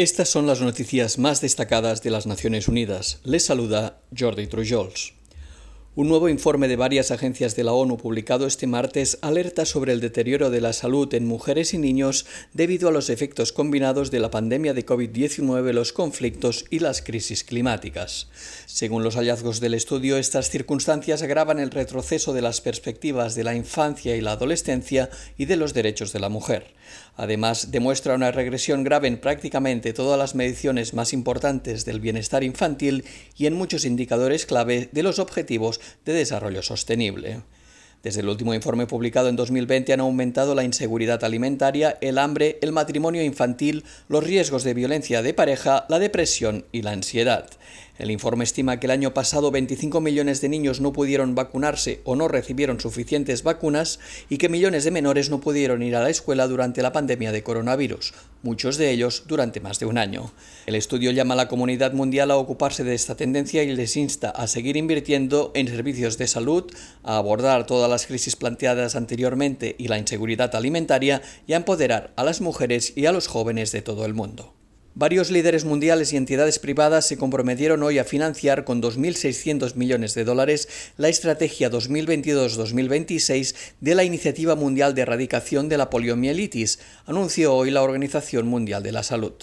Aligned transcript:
Estas 0.00 0.30
son 0.30 0.46
las 0.46 0.62
noticias 0.62 1.18
más 1.18 1.42
destacadas 1.42 2.02
de 2.02 2.08
las 2.08 2.26
Naciones 2.26 2.68
Unidas. 2.68 3.20
Les 3.22 3.44
saluda 3.44 4.00
Jordi 4.18 4.46
Trujols. 4.46 5.12
Un 5.94 6.08
nuevo 6.08 6.30
informe 6.30 6.68
de 6.68 6.76
varias 6.76 7.10
agencias 7.10 7.54
de 7.54 7.64
la 7.64 7.74
ONU 7.74 7.98
publicado 7.98 8.46
este 8.46 8.66
martes 8.66 9.18
alerta 9.20 9.66
sobre 9.66 9.92
el 9.92 10.00
deterioro 10.00 10.48
de 10.48 10.62
la 10.62 10.72
salud 10.72 11.12
en 11.12 11.26
mujeres 11.26 11.74
y 11.74 11.78
niños 11.78 12.24
debido 12.54 12.88
a 12.88 12.92
los 12.92 13.10
efectos 13.10 13.52
combinados 13.52 14.10
de 14.10 14.20
la 14.20 14.30
pandemia 14.30 14.72
de 14.72 14.86
COVID-19, 14.86 15.70
los 15.74 15.92
conflictos 15.92 16.64
y 16.70 16.78
las 16.78 17.02
crisis 17.02 17.44
climáticas. 17.44 18.28
Según 18.64 19.04
los 19.04 19.16
hallazgos 19.16 19.60
del 19.60 19.74
estudio, 19.74 20.16
estas 20.16 20.48
circunstancias 20.48 21.20
agravan 21.20 21.58
el 21.58 21.70
retroceso 21.70 22.32
de 22.32 22.40
las 22.40 22.62
perspectivas 22.62 23.34
de 23.34 23.44
la 23.44 23.54
infancia 23.54 24.16
y 24.16 24.22
la 24.22 24.32
adolescencia 24.32 25.10
y 25.36 25.44
de 25.44 25.56
los 25.56 25.74
derechos 25.74 26.14
de 26.14 26.20
la 26.20 26.30
mujer. 26.30 26.72
Además, 27.16 27.70
demuestra 27.70 28.14
una 28.14 28.30
regresión 28.30 28.84
grave 28.84 29.08
en 29.08 29.20
prácticamente 29.20 29.92
todas 29.92 30.18
las 30.18 30.34
mediciones 30.34 30.94
más 30.94 31.12
importantes 31.12 31.84
del 31.84 32.00
bienestar 32.00 32.44
infantil 32.44 33.04
y 33.36 33.46
en 33.46 33.54
muchos 33.54 33.84
indicadores 33.84 34.46
clave 34.46 34.88
de 34.92 35.02
los 35.02 35.18
objetivos 35.18 35.80
de 36.04 36.12
desarrollo 36.12 36.62
sostenible. 36.62 37.42
Desde 38.02 38.20
el 38.20 38.28
último 38.28 38.54
informe 38.54 38.86
publicado 38.86 39.28
en 39.28 39.36
2020 39.36 39.92
han 39.92 40.00
aumentado 40.00 40.54
la 40.54 40.64
inseguridad 40.64 41.22
alimentaria, 41.22 41.98
el 42.00 42.16
hambre, 42.16 42.58
el 42.62 42.72
matrimonio 42.72 43.22
infantil, 43.22 43.84
los 44.08 44.24
riesgos 44.24 44.64
de 44.64 44.72
violencia 44.72 45.20
de 45.20 45.34
pareja, 45.34 45.84
la 45.90 45.98
depresión 45.98 46.64
y 46.72 46.80
la 46.80 46.92
ansiedad. 46.92 47.50
El 47.98 48.10
informe 48.10 48.44
estima 48.44 48.80
que 48.80 48.86
el 48.86 48.92
año 48.92 49.12
pasado 49.12 49.50
25 49.50 50.00
millones 50.00 50.40
de 50.40 50.48
niños 50.48 50.80
no 50.80 50.92
pudieron 50.92 51.34
vacunarse 51.34 52.00
o 52.04 52.16
no 52.16 52.28
recibieron 52.28 52.80
suficientes 52.80 53.42
vacunas 53.42 54.00
y 54.28 54.38
que 54.38 54.48
millones 54.48 54.84
de 54.84 54.90
menores 54.90 55.28
no 55.28 55.40
pudieron 55.40 55.82
ir 55.82 55.94
a 55.96 56.02
la 56.02 56.08
escuela 56.08 56.48
durante 56.48 56.80
la 56.80 56.92
pandemia 56.92 57.30
de 57.30 57.42
coronavirus, 57.42 58.14
muchos 58.42 58.78
de 58.78 58.90
ellos 58.90 59.24
durante 59.26 59.60
más 59.60 59.78
de 59.78 59.86
un 59.86 59.98
año. 59.98 60.32
El 60.66 60.76
estudio 60.76 61.10
llama 61.10 61.34
a 61.34 61.36
la 61.36 61.48
comunidad 61.48 61.92
mundial 61.92 62.30
a 62.30 62.36
ocuparse 62.36 62.84
de 62.84 62.94
esta 62.94 63.16
tendencia 63.16 63.62
y 63.62 63.74
les 63.74 63.96
insta 63.96 64.30
a 64.30 64.46
seguir 64.46 64.76
invirtiendo 64.76 65.52
en 65.54 65.68
servicios 65.68 66.16
de 66.16 66.26
salud, 66.26 66.72
a 67.02 67.18
abordar 67.18 67.66
todas 67.66 67.90
las 67.90 68.06
crisis 68.06 68.36
planteadas 68.36 68.96
anteriormente 68.96 69.76
y 69.78 69.88
la 69.88 69.98
inseguridad 69.98 70.54
alimentaria 70.54 71.22
y 71.46 71.52
a 71.52 71.56
empoderar 71.56 72.12
a 72.16 72.24
las 72.24 72.40
mujeres 72.40 72.94
y 72.96 73.06
a 73.06 73.12
los 73.12 73.26
jóvenes 73.26 73.72
de 73.72 73.82
todo 73.82 74.06
el 74.06 74.14
mundo. 74.14 74.59
Varios 74.96 75.30
líderes 75.30 75.64
mundiales 75.64 76.12
y 76.12 76.16
entidades 76.16 76.58
privadas 76.58 77.06
se 77.06 77.16
comprometieron 77.16 77.84
hoy 77.84 78.00
a 78.00 78.04
financiar 78.04 78.64
con 78.64 78.82
2.600 78.82 79.76
millones 79.76 80.14
de 80.14 80.24
dólares 80.24 80.68
la 80.96 81.08
estrategia 81.08 81.70
2022-2026 81.70 83.54
de 83.80 83.94
la 83.94 84.02
Iniciativa 84.02 84.56
Mundial 84.56 84.96
de 84.96 85.02
Erradicación 85.02 85.68
de 85.68 85.78
la 85.78 85.90
Poliomielitis, 85.90 86.80
anunció 87.06 87.54
hoy 87.54 87.70
la 87.70 87.82
Organización 87.82 88.48
Mundial 88.48 88.82
de 88.82 88.90
la 88.90 89.04
Salud. 89.04 89.34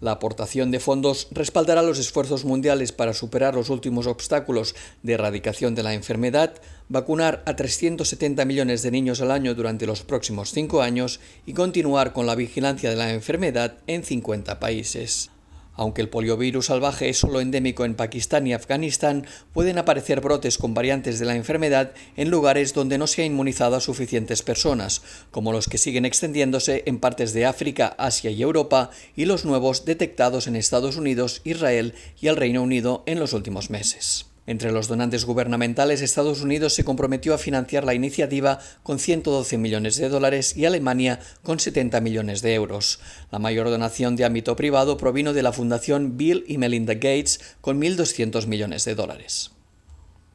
La 0.00 0.12
aportación 0.12 0.70
de 0.70 0.80
fondos 0.80 1.28
respaldará 1.30 1.82
los 1.82 1.98
esfuerzos 1.98 2.44
mundiales 2.44 2.92
para 2.92 3.14
superar 3.14 3.54
los 3.54 3.70
últimos 3.70 4.06
obstáculos 4.06 4.74
de 5.02 5.14
erradicación 5.14 5.74
de 5.74 5.82
la 5.82 5.94
enfermedad, 5.94 6.54
vacunar 6.88 7.42
a 7.46 7.56
370 7.56 8.44
millones 8.44 8.82
de 8.82 8.90
niños 8.90 9.22
al 9.22 9.30
año 9.30 9.54
durante 9.54 9.86
los 9.86 10.02
próximos 10.02 10.50
cinco 10.50 10.82
años 10.82 11.20
y 11.46 11.54
continuar 11.54 12.12
con 12.12 12.26
la 12.26 12.34
vigilancia 12.34 12.90
de 12.90 12.96
la 12.96 13.12
enfermedad 13.12 13.78
en 13.86 14.04
50 14.04 14.60
países. 14.60 15.30
Aunque 15.76 16.00
el 16.00 16.08
poliovirus 16.08 16.66
salvaje 16.66 17.08
es 17.08 17.18
solo 17.18 17.40
endémico 17.40 17.84
en 17.84 17.94
Pakistán 17.94 18.46
y 18.46 18.54
Afganistán, 18.54 19.26
pueden 19.52 19.78
aparecer 19.78 20.20
brotes 20.20 20.58
con 20.58 20.74
variantes 20.74 21.18
de 21.18 21.26
la 21.26 21.36
enfermedad 21.36 21.92
en 22.16 22.30
lugares 22.30 22.74
donde 22.74 22.98
no 22.98 23.06
se 23.06 23.22
ha 23.22 23.26
inmunizado 23.26 23.76
a 23.76 23.80
suficientes 23.80 24.42
personas, 24.42 25.02
como 25.30 25.52
los 25.52 25.68
que 25.68 25.78
siguen 25.78 26.04
extendiéndose 26.04 26.82
en 26.86 26.98
partes 26.98 27.32
de 27.32 27.46
África, 27.46 27.94
Asia 27.98 28.30
y 28.30 28.42
Europa, 28.42 28.90
y 29.14 29.26
los 29.26 29.44
nuevos 29.44 29.84
detectados 29.84 30.46
en 30.46 30.56
Estados 30.56 30.96
Unidos, 30.96 31.42
Israel 31.44 31.94
y 32.20 32.28
el 32.28 32.36
Reino 32.36 32.62
Unido 32.62 33.02
en 33.06 33.18
los 33.18 33.32
últimos 33.32 33.70
meses. 33.70 34.26
Entre 34.46 34.70
los 34.70 34.86
donantes 34.86 35.24
gubernamentales, 35.24 36.02
Estados 36.02 36.40
Unidos 36.40 36.72
se 36.72 36.84
comprometió 36.84 37.34
a 37.34 37.38
financiar 37.38 37.84
la 37.84 37.94
iniciativa 37.94 38.60
con 38.82 38.98
112 38.98 39.58
millones 39.58 39.96
de 39.96 40.08
dólares 40.08 40.56
y 40.56 40.66
Alemania 40.66 41.18
con 41.42 41.58
70 41.58 42.00
millones 42.00 42.42
de 42.42 42.54
euros. 42.54 43.00
La 43.32 43.40
mayor 43.40 43.68
donación 43.68 44.14
de 44.14 44.24
ámbito 44.24 44.54
privado 44.54 44.96
provino 44.96 45.32
de 45.32 45.42
la 45.42 45.52
Fundación 45.52 46.16
Bill 46.16 46.44
y 46.46 46.58
Melinda 46.58 46.94
Gates 46.94 47.56
con 47.60 47.80
1.200 47.80 48.46
millones 48.46 48.84
de 48.84 48.94
dólares. 48.94 49.55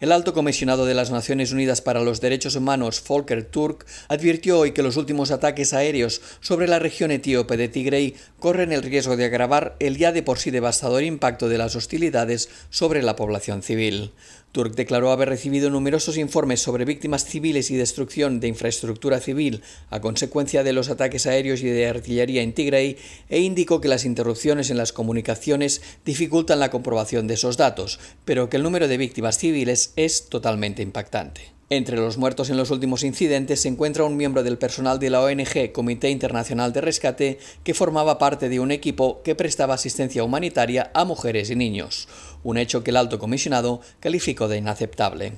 El 0.01 0.11
alto 0.11 0.33
comisionado 0.33 0.87
de 0.87 0.95
las 0.95 1.11
Naciones 1.11 1.51
Unidas 1.51 1.79
para 1.81 2.01
los 2.01 2.21
Derechos 2.21 2.55
Humanos, 2.55 3.03
Volker 3.07 3.43
Turk, 3.43 3.85
advirtió 4.07 4.57
hoy 4.57 4.71
que 4.71 4.81
los 4.81 4.97
últimos 4.97 5.29
ataques 5.29 5.73
aéreos 5.73 6.23
sobre 6.39 6.67
la 6.67 6.79
región 6.79 7.11
etíope 7.11 7.55
de 7.55 7.67
Tigray 7.67 8.15
corren 8.39 8.71
el 8.71 8.81
riesgo 8.81 9.15
de 9.15 9.25
agravar 9.25 9.75
el 9.77 9.97
ya 9.97 10.11
de 10.11 10.23
por 10.23 10.39
sí 10.39 10.49
devastador 10.49 11.03
impacto 11.03 11.49
de 11.49 11.59
las 11.59 11.75
hostilidades 11.75 12.49
sobre 12.71 13.03
la 13.03 13.15
población 13.15 13.61
civil. 13.61 14.11
Turk 14.51 14.75
declaró 14.75 15.11
haber 15.11 15.29
recibido 15.29 15.69
numerosos 15.69 16.17
informes 16.17 16.61
sobre 16.61 16.85
víctimas 16.85 17.25
civiles 17.25 17.71
y 17.71 17.75
destrucción 17.75 18.39
de 18.39 18.47
infraestructura 18.47 19.19
civil 19.19 19.61
a 19.89 20.01
consecuencia 20.01 20.63
de 20.63 20.73
los 20.73 20.89
ataques 20.89 21.25
aéreos 21.25 21.61
y 21.61 21.67
de 21.67 21.87
artillería 21.87 22.41
en 22.41 22.53
Tigray 22.53 22.97
e 23.29 23.39
indicó 23.39 23.79
que 23.79 23.87
las 23.87 24.05
interrupciones 24.05 24.69
en 24.69 24.77
las 24.77 24.91
comunicaciones 24.93 25.81
dificultan 26.05 26.59
la 26.59 26.71
comprobación 26.71 27.27
de 27.27 27.35
esos 27.35 27.57
datos, 27.57 27.99
pero 28.25 28.49
que 28.49 28.57
el 28.57 28.63
número 28.63 28.87
de 28.87 28.97
víctimas 28.97 29.37
civiles 29.37 29.93
es 29.95 30.27
totalmente 30.27 30.81
impactante. 30.81 31.60
Entre 31.73 31.95
los 31.95 32.17
muertos 32.17 32.49
en 32.49 32.57
los 32.57 32.69
últimos 32.69 33.01
incidentes 33.01 33.61
se 33.61 33.69
encuentra 33.69 34.03
un 34.03 34.17
miembro 34.17 34.43
del 34.43 34.57
personal 34.57 34.99
de 34.99 35.09
la 35.09 35.21
ONG 35.21 35.71
Comité 35.71 36.09
Internacional 36.09 36.73
de 36.73 36.81
Rescate 36.81 37.39
que 37.63 37.73
formaba 37.73 38.17
parte 38.17 38.49
de 38.49 38.59
un 38.59 38.71
equipo 38.71 39.21
que 39.23 39.35
prestaba 39.35 39.75
asistencia 39.75 40.25
humanitaria 40.25 40.91
a 40.93 41.05
mujeres 41.05 41.49
y 41.49 41.55
niños, 41.55 42.09
un 42.43 42.57
hecho 42.57 42.83
que 42.83 42.91
el 42.91 42.97
alto 42.97 43.19
comisionado 43.19 43.79
calificó 44.01 44.49
de 44.49 44.57
inaceptable. 44.57 45.31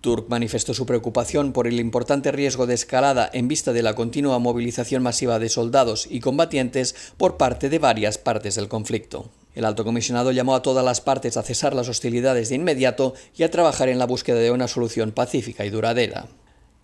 Turk 0.00 0.28
manifestó 0.28 0.74
su 0.74 0.86
preocupación 0.86 1.52
por 1.52 1.66
el 1.66 1.80
importante 1.80 2.30
riesgo 2.30 2.68
de 2.68 2.74
escalada 2.74 3.28
en 3.32 3.48
vista 3.48 3.72
de 3.72 3.82
la 3.82 3.96
continua 3.96 4.38
movilización 4.38 5.02
masiva 5.02 5.40
de 5.40 5.48
soldados 5.48 6.06
y 6.08 6.20
combatientes 6.20 6.94
por 7.16 7.36
parte 7.36 7.68
de 7.68 7.80
varias 7.80 8.16
partes 8.16 8.54
del 8.54 8.68
conflicto. 8.68 9.28
El 9.54 9.64
alto 9.64 9.84
comisionado 9.84 10.30
llamó 10.30 10.54
a 10.54 10.62
todas 10.62 10.84
las 10.84 11.00
partes 11.00 11.36
a 11.36 11.42
cesar 11.42 11.74
las 11.74 11.88
hostilidades 11.88 12.48
de 12.48 12.54
inmediato 12.54 13.14
y 13.36 13.42
a 13.42 13.50
trabajar 13.50 13.88
en 13.88 13.98
la 13.98 14.06
búsqueda 14.06 14.38
de 14.38 14.50
una 14.50 14.68
solución 14.68 15.12
pacífica 15.12 15.64
y 15.64 15.70
duradera. 15.70 16.28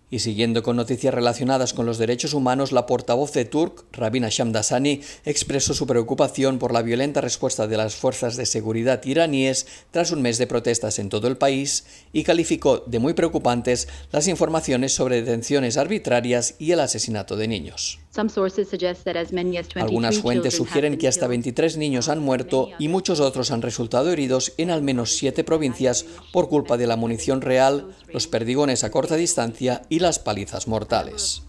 Y 0.09 0.19
siguiendo 0.19 0.63
con 0.63 0.77
noticias 0.77 1.13
relacionadas 1.13 1.73
con 1.73 1.85
los 1.85 1.97
derechos 1.97 2.33
humanos, 2.33 2.71
la 2.71 2.85
portavoz 2.85 3.33
de 3.33 3.43
Turk, 3.43 3.83
Rabina 3.91 4.29
Shamdasani, 4.29 5.01
expresó 5.25 5.73
su 5.73 5.85
preocupación 5.85 6.59
por 6.59 6.71
la 6.71 6.81
violenta 6.81 7.19
respuesta 7.19 7.67
de 7.67 7.75
las 7.75 7.95
fuerzas 7.95 8.37
de 8.37 8.45
seguridad 8.45 9.03
iraníes 9.03 9.67
tras 9.91 10.11
un 10.11 10.21
mes 10.21 10.37
de 10.37 10.47
protestas 10.47 10.99
en 10.99 11.09
todo 11.09 11.27
el 11.27 11.35
país 11.35 11.85
y 12.13 12.23
calificó 12.23 12.85
de 12.87 12.99
muy 12.99 13.15
preocupantes 13.15 13.89
las 14.13 14.29
informaciones 14.29 14.93
sobre 14.93 15.21
detenciones 15.21 15.75
arbitrarias 15.75 16.55
y 16.57 16.71
el 16.71 16.79
asesinato 16.79 17.35
de 17.35 17.49
niños. 17.49 17.99
Algunas 19.83 20.19
fuentes 20.19 20.55
sugieren 20.55 20.97
que 20.97 21.07
hasta 21.07 21.27
23 21.27 21.77
niños 21.77 22.09
han 22.09 22.19
muerto 22.19 22.69
y 22.79 22.87
muchos 22.87 23.19
otros 23.19 23.51
han 23.51 23.61
resultado 23.61 24.11
heridos 24.11 24.53
en 24.57 24.71
al 24.71 24.81
menos 24.81 25.15
siete 25.15 25.43
provincias 25.43 26.05
por 26.31 26.49
culpa 26.49 26.77
de 26.77 26.87
la 26.87 26.95
munición 26.95 27.41
real, 27.41 27.89
los 28.11 28.27
perdigones 28.27 28.83
a 28.83 28.91
corta 28.91 29.15
distancia 29.15 29.83
y 29.89 29.99
las 29.99 30.19
palizas 30.19 30.67
mortales. 30.67 31.43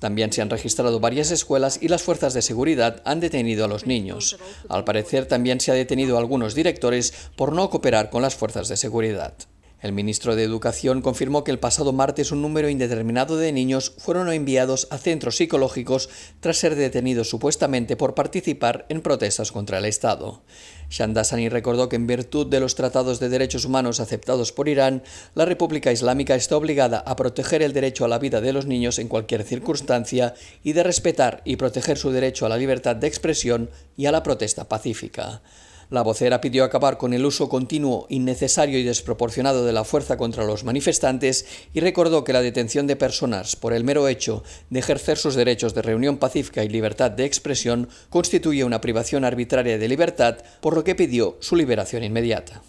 También 0.00 0.32
se 0.32 0.42
han 0.42 0.50
registrado 0.50 1.00
varias 1.00 1.30
escuelas 1.30 1.78
y 1.80 1.88
las 1.88 2.02
fuerzas 2.02 2.34
de 2.34 2.42
seguridad 2.42 3.02
han 3.04 3.20
detenido 3.20 3.64
a 3.64 3.68
los 3.68 3.86
niños. 3.86 4.36
Al 4.68 4.84
parecer 4.84 5.26
también 5.26 5.60
se 5.60 5.70
ha 5.70 5.74
detenido 5.74 6.16
a 6.16 6.20
algunos 6.20 6.54
directores 6.54 7.12
por 7.36 7.52
no 7.52 7.70
cooperar 7.70 8.10
con 8.10 8.22
las 8.22 8.34
fuerzas 8.34 8.68
de 8.68 8.76
seguridad. 8.76 9.34
El 9.82 9.92
ministro 9.92 10.36
de 10.36 10.44
Educación 10.44 11.02
confirmó 11.02 11.42
que 11.42 11.50
el 11.50 11.58
pasado 11.58 11.92
martes 11.92 12.30
un 12.30 12.40
número 12.40 12.68
indeterminado 12.68 13.36
de 13.36 13.50
niños 13.50 13.92
fueron 13.98 14.32
enviados 14.32 14.86
a 14.90 14.98
centros 14.98 15.36
psicológicos 15.36 16.08
tras 16.38 16.58
ser 16.58 16.76
detenidos 16.76 17.28
supuestamente 17.28 17.96
por 17.96 18.14
participar 18.14 18.86
en 18.88 19.00
protestas 19.00 19.50
contra 19.50 19.78
el 19.78 19.84
Estado. 19.84 20.44
Shandasani 20.88 21.48
recordó 21.48 21.88
que 21.88 21.96
en 21.96 22.06
virtud 22.06 22.46
de 22.46 22.60
los 22.60 22.76
tratados 22.76 23.18
de 23.18 23.28
derechos 23.28 23.64
humanos 23.64 23.98
aceptados 23.98 24.52
por 24.52 24.68
Irán, 24.68 25.02
la 25.34 25.46
República 25.46 25.90
Islámica 25.90 26.36
está 26.36 26.56
obligada 26.56 26.98
a 27.00 27.16
proteger 27.16 27.60
el 27.60 27.72
derecho 27.72 28.04
a 28.04 28.08
la 28.08 28.20
vida 28.20 28.40
de 28.40 28.52
los 28.52 28.66
niños 28.66 29.00
en 29.00 29.08
cualquier 29.08 29.42
circunstancia 29.42 30.34
y 30.62 30.74
de 30.74 30.84
respetar 30.84 31.42
y 31.44 31.56
proteger 31.56 31.98
su 31.98 32.12
derecho 32.12 32.46
a 32.46 32.48
la 32.48 32.56
libertad 32.56 32.94
de 32.94 33.08
expresión 33.08 33.68
y 33.96 34.06
a 34.06 34.12
la 34.12 34.22
protesta 34.22 34.68
pacífica. 34.68 35.42
La 35.92 36.00
vocera 36.00 36.40
pidió 36.40 36.64
acabar 36.64 36.96
con 36.96 37.12
el 37.12 37.26
uso 37.26 37.50
continuo, 37.50 38.06
innecesario 38.08 38.78
y 38.78 38.82
desproporcionado 38.82 39.66
de 39.66 39.74
la 39.74 39.84
fuerza 39.84 40.16
contra 40.16 40.46
los 40.46 40.64
manifestantes 40.64 41.44
y 41.74 41.80
recordó 41.80 42.24
que 42.24 42.32
la 42.32 42.40
detención 42.40 42.86
de 42.86 42.96
personas 42.96 43.56
por 43.56 43.74
el 43.74 43.84
mero 43.84 44.08
hecho 44.08 44.42
de 44.70 44.78
ejercer 44.78 45.18
sus 45.18 45.34
derechos 45.34 45.74
de 45.74 45.82
reunión 45.82 46.16
pacífica 46.16 46.64
y 46.64 46.70
libertad 46.70 47.10
de 47.10 47.26
expresión 47.26 47.90
constituye 48.08 48.64
una 48.64 48.80
privación 48.80 49.26
arbitraria 49.26 49.76
de 49.76 49.86
libertad, 49.86 50.38
por 50.62 50.74
lo 50.74 50.82
que 50.82 50.94
pidió 50.94 51.36
su 51.40 51.56
liberación 51.56 52.04
inmediata. 52.04 52.62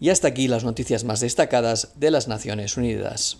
Y 0.00 0.10
hasta 0.10 0.26
aquí 0.26 0.48
las 0.48 0.64
noticias 0.64 1.04
más 1.04 1.20
destacadas 1.20 1.92
de 1.94 2.10
las 2.10 2.26
Naciones 2.26 2.76
Unidas. 2.76 3.38